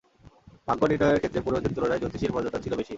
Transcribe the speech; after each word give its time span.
ভাগ্য 0.67 0.83
নির্ণয়ের 0.85 1.21
ক্ষেত্রে 1.21 1.43
পুরোহিতের 1.45 1.73
তুলনায় 1.75 2.01
জ্যোতিষীর 2.01 2.33
মর্যাদা 2.35 2.59
ছিল 2.63 2.73
বেশি। 2.75 2.89